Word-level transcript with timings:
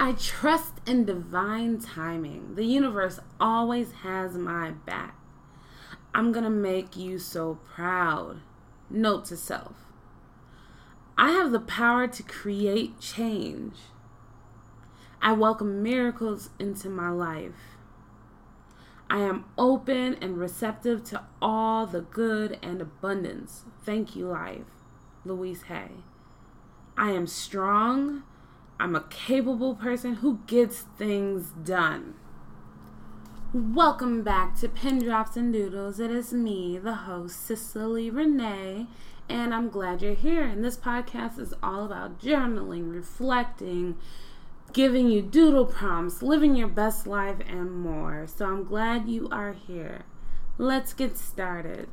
I 0.00 0.12
trust 0.12 0.74
in 0.86 1.04
divine 1.04 1.80
timing. 1.80 2.54
The 2.54 2.64
universe 2.64 3.18
always 3.40 3.92
has 4.02 4.34
my 4.34 4.70
back. 4.70 5.16
I'm 6.14 6.30
going 6.30 6.44
to 6.44 6.50
make 6.50 6.96
you 6.96 7.18
so 7.18 7.58
proud. 7.74 8.40
Note 8.90 9.26
to 9.26 9.36
self 9.36 9.74
I 11.16 11.32
have 11.32 11.50
the 11.50 11.60
power 11.60 12.06
to 12.06 12.22
create 12.22 13.00
change. 13.00 13.74
I 15.20 15.32
welcome 15.32 15.82
miracles 15.82 16.50
into 16.60 16.88
my 16.88 17.10
life. 17.10 17.76
I 19.10 19.18
am 19.18 19.46
open 19.58 20.14
and 20.20 20.38
receptive 20.38 21.02
to 21.04 21.24
all 21.42 21.86
the 21.86 22.02
good 22.02 22.56
and 22.62 22.80
abundance. 22.80 23.64
Thank 23.84 24.14
you, 24.14 24.28
life. 24.28 24.66
Louise 25.24 25.62
Hay. 25.62 25.90
I 26.96 27.10
am 27.10 27.26
strong. 27.26 28.22
I'm 28.80 28.94
a 28.94 29.00
capable 29.10 29.74
person 29.74 30.14
who 30.14 30.38
gets 30.46 30.82
things 30.96 31.48
done. 31.64 32.14
Welcome 33.52 34.22
back 34.22 34.56
to 34.60 34.68
Pen 34.68 35.00
Drops 35.00 35.36
and 35.36 35.52
Doodles. 35.52 35.98
It 35.98 36.12
is 36.12 36.32
me, 36.32 36.78
the 36.78 36.94
host, 36.94 37.44
Cicely 37.44 38.08
Renee, 38.08 38.86
and 39.28 39.52
I'm 39.52 39.68
glad 39.68 40.00
you're 40.00 40.14
here. 40.14 40.44
And 40.44 40.64
this 40.64 40.76
podcast 40.76 41.40
is 41.40 41.54
all 41.60 41.86
about 41.86 42.20
journaling, 42.20 42.94
reflecting, 42.94 43.96
giving 44.72 45.08
you 45.08 45.22
doodle 45.22 45.66
prompts, 45.66 46.22
living 46.22 46.54
your 46.54 46.68
best 46.68 47.04
life, 47.04 47.38
and 47.48 47.72
more. 47.72 48.28
So 48.28 48.46
I'm 48.46 48.62
glad 48.62 49.08
you 49.08 49.28
are 49.32 49.54
here. 49.54 50.02
Let's 50.56 50.92
get 50.92 51.18
started. 51.18 51.88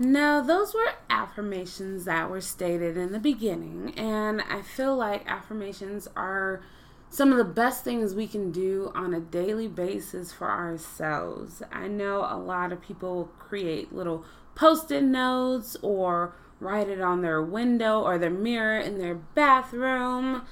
Now, 0.00 0.40
those 0.40 0.74
were 0.74 0.92
affirmations 1.10 2.04
that 2.04 2.30
were 2.30 2.40
stated 2.40 2.96
in 2.96 3.10
the 3.10 3.18
beginning, 3.18 3.94
and 3.96 4.40
I 4.42 4.62
feel 4.62 4.96
like 4.96 5.28
affirmations 5.28 6.06
are 6.14 6.62
some 7.10 7.32
of 7.32 7.38
the 7.38 7.44
best 7.44 7.82
things 7.82 8.14
we 8.14 8.28
can 8.28 8.52
do 8.52 8.92
on 8.94 9.12
a 9.12 9.18
daily 9.18 9.66
basis 9.66 10.30
for 10.32 10.48
ourselves. 10.48 11.62
I 11.72 11.88
know 11.88 12.18
a 12.18 12.38
lot 12.38 12.72
of 12.72 12.80
people 12.80 13.32
create 13.40 13.92
little 13.92 14.24
post 14.54 14.92
it 14.92 15.02
notes 15.02 15.76
or 15.82 16.34
write 16.60 16.88
it 16.88 17.00
on 17.00 17.22
their 17.22 17.42
window 17.42 18.00
or 18.00 18.18
their 18.18 18.30
mirror 18.30 18.78
in 18.78 18.98
their 18.98 19.14
bathroom. 19.14 20.42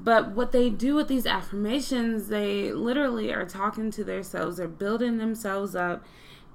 But 0.00 0.30
what 0.30 0.52
they 0.52 0.68
do 0.68 0.94
with 0.94 1.08
these 1.08 1.26
affirmations, 1.26 2.28
they 2.28 2.72
literally 2.72 3.32
are 3.32 3.46
talking 3.46 3.90
to 3.92 4.04
themselves, 4.04 4.56
they're 4.56 4.68
building 4.68 5.18
themselves 5.18 5.76
up 5.76 6.04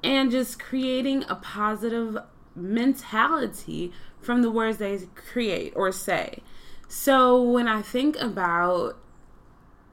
and 0.04 0.32
just 0.32 0.60
creating 0.60 1.24
a 1.30 1.36
positive 1.36 2.18
mentality 2.56 3.92
from 4.20 4.42
the 4.42 4.52
words 4.52 4.78
they 4.78 5.00
create 5.16 5.74
or 5.76 5.92
say. 5.92 6.40
So 6.88 7.42
when 7.42 7.68
I 7.68 7.82
think 7.82 8.18
about 8.18 8.98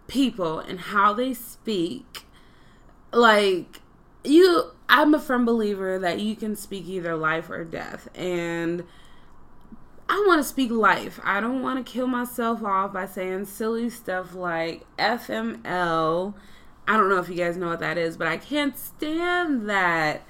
people 0.07 0.59
and 0.59 0.81
how 0.81 1.13
they 1.13 1.35
speak, 1.35 2.25
like 3.13 3.81
you 4.25 4.73
I'm 4.89 5.15
a 5.15 5.21
firm 5.21 5.45
believer 5.45 5.99
that 5.99 6.21
you 6.21 6.35
can 6.35 6.57
speak 6.57 6.87
either 6.87 7.15
life 7.17 7.51
or 7.51 7.65
death 7.65 8.09
and 8.15 8.85
I 10.11 10.25
want 10.27 10.41
to 10.41 10.49
speak 10.49 10.71
life. 10.71 11.21
I 11.23 11.39
don't 11.41 11.63
want 11.63 11.85
to 11.85 11.93
kill 11.93 12.07
myself 12.07 12.63
off 12.65 12.95
by 12.95 13.05
saying 13.05 13.45
silly 13.45 13.91
stuff 13.91 14.35
like 14.35 14.87
FML. 14.99 16.35
I 16.87 16.97
don't 16.97 17.11
know 17.11 17.19
if 17.19 17.29
you 17.29 17.35
guys 17.35 17.59
know 17.59 17.69
what 17.69 17.81
that 17.81 17.99
is, 17.99 18.17
but 18.17 18.27
I 18.27 18.39
can't 18.39 18.79
stand 18.79 19.69
that 19.69 20.23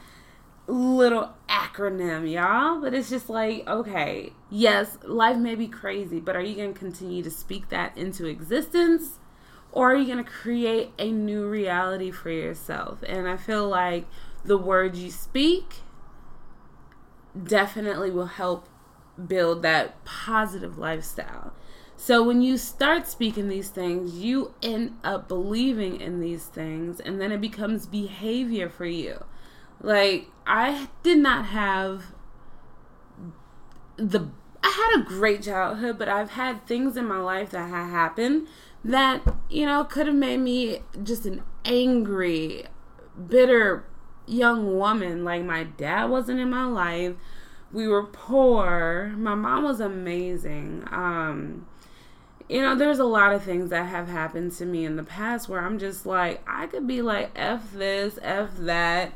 little 0.66 1.32
acronym, 1.78 2.30
y'all. 2.30 2.80
But 2.80 2.94
it's 2.94 3.10
just 3.10 3.28
like, 3.28 3.66
okay, 3.66 4.32
yes, 4.50 4.98
life 5.04 5.36
may 5.36 5.54
be 5.54 5.68
crazy, 5.68 6.20
but 6.20 6.36
are 6.36 6.42
you 6.42 6.56
going 6.56 6.74
to 6.74 6.78
continue 6.78 7.22
to 7.22 7.30
speak 7.30 7.68
that 7.68 7.96
into 7.96 8.26
existence? 8.26 9.18
Or 9.72 9.92
are 9.92 9.96
you 9.96 10.06
going 10.06 10.24
to 10.24 10.30
create 10.30 10.92
a 10.98 11.10
new 11.10 11.46
reality 11.46 12.10
for 12.10 12.30
yourself? 12.30 13.02
And 13.06 13.28
I 13.28 13.36
feel 13.36 13.68
like 13.68 14.06
the 14.44 14.58
words 14.58 14.98
you 14.98 15.10
speak 15.10 15.76
definitely 17.40 18.10
will 18.10 18.26
help 18.26 18.68
build 19.26 19.62
that 19.62 20.04
positive 20.04 20.78
lifestyle. 20.78 21.52
So 21.96 22.22
when 22.22 22.42
you 22.42 22.56
start 22.56 23.08
speaking 23.08 23.48
these 23.48 23.70
things, 23.70 24.14
you 24.14 24.54
end 24.62 24.96
up 25.02 25.26
believing 25.26 26.00
in 26.00 26.20
these 26.20 26.44
things, 26.44 27.00
and 27.00 27.20
then 27.20 27.32
it 27.32 27.40
becomes 27.40 27.86
behavior 27.86 28.68
for 28.68 28.86
you. 28.86 29.24
Like 29.80 30.26
I 30.46 30.88
did 31.02 31.18
not 31.18 31.46
have 31.46 32.06
the 33.96 34.28
I 34.62 34.70
had 34.70 35.00
a 35.00 35.04
great 35.04 35.42
childhood, 35.42 35.98
but 35.98 36.08
I've 36.08 36.30
had 36.30 36.66
things 36.66 36.96
in 36.96 37.06
my 37.06 37.18
life 37.18 37.50
that 37.50 37.68
have 37.68 37.90
happened 37.90 38.48
that, 38.84 39.22
you 39.48 39.66
know, 39.66 39.84
could 39.84 40.06
have 40.06 40.16
made 40.16 40.38
me 40.38 40.80
just 41.02 41.26
an 41.26 41.42
angry, 41.64 42.64
bitter 43.28 43.84
young 44.26 44.76
woman. 44.76 45.24
Like 45.24 45.44
my 45.44 45.64
dad 45.64 46.06
wasn't 46.06 46.40
in 46.40 46.50
my 46.50 46.64
life. 46.64 47.14
We 47.72 47.86
were 47.86 48.04
poor. 48.04 49.12
My 49.16 49.34
mom 49.34 49.64
was 49.64 49.80
amazing. 49.80 50.84
Um 50.90 51.66
you 52.48 52.62
know, 52.62 52.74
there's 52.74 52.98
a 52.98 53.04
lot 53.04 53.34
of 53.34 53.42
things 53.42 53.68
that 53.70 53.86
have 53.86 54.08
happened 54.08 54.52
to 54.52 54.64
me 54.64 54.86
in 54.86 54.96
the 54.96 55.02
past 55.02 55.50
where 55.50 55.60
I'm 55.60 55.78
just 55.78 56.06
like, 56.06 56.42
I 56.48 56.66
could 56.66 56.86
be 56.86 57.02
like, 57.02 57.30
F 57.36 57.72
this, 57.72 58.18
F 58.22 58.56
that 58.60 59.12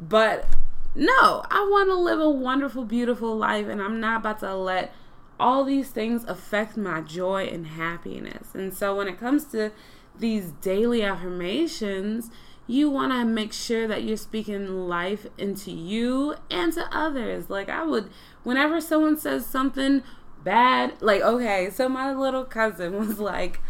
but 0.00 0.46
no, 0.94 1.44
I 1.50 1.68
want 1.70 1.88
to 1.90 1.94
live 1.94 2.20
a 2.20 2.30
wonderful, 2.30 2.84
beautiful 2.84 3.36
life, 3.36 3.66
and 3.68 3.80
I'm 3.80 4.00
not 4.00 4.20
about 4.20 4.40
to 4.40 4.54
let 4.54 4.92
all 5.38 5.64
these 5.64 5.90
things 5.90 6.24
affect 6.24 6.76
my 6.76 7.00
joy 7.00 7.44
and 7.46 7.66
happiness. 7.66 8.54
And 8.54 8.74
so, 8.74 8.96
when 8.96 9.08
it 9.08 9.18
comes 9.18 9.44
to 9.46 9.72
these 10.18 10.52
daily 10.60 11.02
affirmations, 11.02 12.30
you 12.66 12.90
want 12.90 13.12
to 13.12 13.24
make 13.24 13.52
sure 13.52 13.86
that 13.88 14.04
you're 14.04 14.16
speaking 14.16 14.88
life 14.88 15.26
into 15.38 15.70
you 15.70 16.36
and 16.50 16.72
to 16.72 16.86
others. 16.92 17.50
Like, 17.50 17.68
I 17.68 17.84
would, 17.84 18.10
whenever 18.42 18.80
someone 18.80 19.16
says 19.16 19.46
something 19.46 20.02
bad, 20.42 21.00
like, 21.00 21.20
okay, 21.22 21.70
so 21.70 21.88
my 21.88 22.12
little 22.12 22.44
cousin 22.44 22.98
was 23.06 23.18
like, 23.18 23.60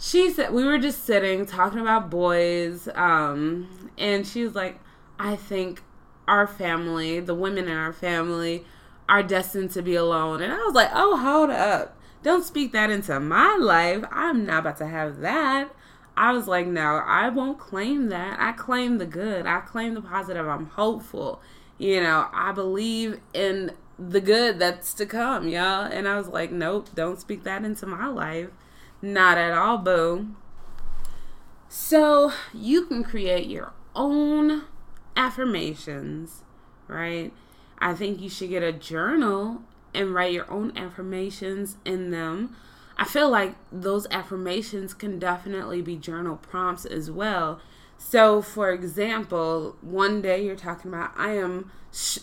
she 0.00 0.30
said, 0.30 0.52
we 0.52 0.64
were 0.64 0.78
just 0.78 1.04
sitting 1.04 1.44
talking 1.44 1.80
about 1.80 2.08
boys, 2.08 2.88
um, 2.94 3.90
and 3.98 4.26
she 4.26 4.44
was 4.44 4.54
like, 4.54 4.78
I 5.18 5.36
think 5.36 5.82
our 6.26 6.46
family, 6.46 7.20
the 7.20 7.34
women 7.34 7.66
in 7.68 7.76
our 7.76 7.92
family, 7.92 8.64
are 9.08 9.22
destined 9.22 9.70
to 9.72 9.82
be 9.82 9.94
alone. 9.94 10.42
And 10.42 10.52
I 10.52 10.58
was 10.58 10.74
like, 10.74 10.90
oh, 10.92 11.16
hold 11.16 11.50
up. 11.50 11.96
Don't 12.22 12.44
speak 12.44 12.72
that 12.72 12.90
into 12.90 13.18
my 13.20 13.56
life. 13.56 14.04
I'm 14.10 14.44
not 14.44 14.60
about 14.60 14.76
to 14.78 14.86
have 14.86 15.20
that. 15.20 15.70
I 16.16 16.32
was 16.32 16.48
like, 16.48 16.66
no, 16.66 17.02
I 17.06 17.28
won't 17.28 17.58
claim 17.58 18.08
that. 18.08 18.38
I 18.40 18.52
claim 18.52 18.98
the 18.98 19.06
good. 19.06 19.46
I 19.46 19.60
claim 19.60 19.94
the 19.94 20.02
positive. 20.02 20.46
I'm 20.46 20.66
hopeful. 20.66 21.40
You 21.78 22.00
know, 22.02 22.26
I 22.32 22.52
believe 22.52 23.20
in 23.32 23.72
the 23.98 24.20
good 24.20 24.58
that's 24.58 24.92
to 24.94 25.06
come, 25.06 25.48
y'all. 25.48 25.84
And 25.84 26.08
I 26.08 26.16
was 26.16 26.28
like, 26.28 26.50
nope, 26.50 26.88
don't 26.94 27.20
speak 27.20 27.44
that 27.44 27.64
into 27.64 27.86
my 27.86 28.08
life. 28.08 28.48
Not 29.00 29.38
at 29.38 29.56
all, 29.56 29.78
boo. 29.78 30.34
So 31.68 32.32
you 32.52 32.86
can 32.86 33.04
create 33.04 33.46
your 33.46 33.72
own 33.94 34.64
affirmations, 35.18 36.44
right? 36.86 37.32
I 37.78 37.92
think 37.92 38.20
you 38.20 38.30
should 38.30 38.48
get 38.48 38.62
a 38.62 38.72
journal 38.72 39.62
and 39.92 40.14
write 40.14 40.32
your 40.32 40.50
own 40.50 40.76
affirmations 40.76 41.76
in 41.84 42.10
them. 42.10 42.56
I 42.96 43.04
feel 43.04 43.28
like 43.28 43.54
those 43.70 44.06
affirmations 44.10 44.94
can 44.94 45.18
definitely 45.18 45.82
be 45.82 45.96
journal 45.96 46.36
prompts 46.36 46.84
as 46.84 47.10
well. 47.10 47.60
So, 47.96 48.40
for 48.40 48.70
example, 48.70 49.76
one 49.80 50.22
day 50.22 50.44
you're 50.44 50.56
talking 50.56 50.92
about, 50.92 51.12
I 51.16 51.32
am 51.32 51.70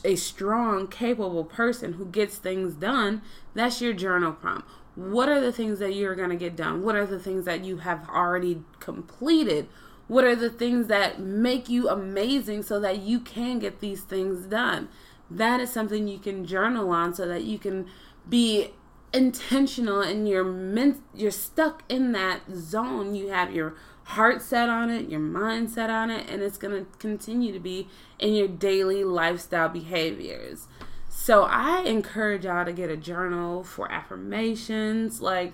a 0.04 0.16
strong, 0.16 0.88
capable 0.88 1.44
person 1.44 1.94
who 1.94 2.06
gets 2.06 2.38
things 2.38 2.76
done. 2.76 3.22
That's 3.54 3.82
your 3.82 3.94
journal 3.94 4.32
prompt. 4.32 4.68
What 4.96 5.28
are 5.28 5.42
the 5.42 5.52
things 5.52 5.80
that 5.80 5.94
you're 5.94 6.16
going 6.16 6.30
to 6.30 6.38
get 6.38 6.56
done? 6.56 6.82
What 6.82 6.96
are 6.96 7.06
the 7.06 7.20
things 7.20 7.44
that 7.44 7.66
you 7.66 7.78
have 7.78 8.08
already 8.08 8.64
completed? 8.80 9.68
What 10.08 10.24
are 10.24 10.36
the 10.36 10.50
things 10.50 10.88
that 10.88 11.20
make 11.20 11.68
you 11.68 11.90
amazing 11.90 12.64
so 12.64 12.80
that 12.80 13.00
you 13.00 13.20
can 13.20 13.60
get 13.60 13.80
these 13.80 14.02
things 14.02 14.46
done? 14.46 14.90
That 15.30 15.60
is 15.60 15.72
something 15.72 16.08
you 16.08 16.20
can 16.20 16.46
journal 16.46 16.92
on 16.92 17.14
so 17.16 17.28
that 17.28 17.44
you 17.44 17.58
can 17.58 17.88
be 18.30 18.72
intentional 19.14 20.02
and 20.02 20.28
you're 20.28 20.94
you're 21.14 21.32
stuck 21.32 21.84
in 21.90 22.12
that 22.12 22.42
zone. 22.54 23.16
You 23.16 23.30
have 23.30 23.54
your 23.54 23.76
heart 24.04 24.42
set 24.42 24.70
on 24.70 24.92
it, 24.92 25.10
your 25.10 25.20
mind 25.20 25.72
set 25.72 25.90
on 25.90 26.12
it, 26.12 26.30
and 26.30 26.44
it's 26.44 26.58
going 26.58 26.86
to 26.86 26.92
continue 27.00 27.52
to 27.52 27.60
be 27.60 27.88
in 28.20 28.36
your 28.36 28.48
daily 28.48 29.04
lifestyle 29.04 29.70
behaviors. 29.70 30.68
So 31.10 31.44
I 31.44 31.82
encourage 31.84 32.46
y'all 32.46 32.66
to 32.66 32.74
get 32.74 32.92
a 32.92 32.98
journal 32.98 33.64
for 33.64 33.92
affirmations. 33.92 35.22
Like 35.22 35.54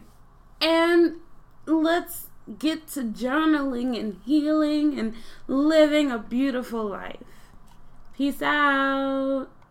and 0.60 1.18
let's 1.66 2.28
get 2.58 2.88
to 2.88 3.04
journaling 3.04 4.00
and 4.00 4.20
healing 4.26 4.98
and 5.00 5.14
living 5.48 6.12
a 6.12 6.18
beautiful 6.18 6.86
life. 6.86 7.18
Peace 8.16 8.42
out. 8.42 9.50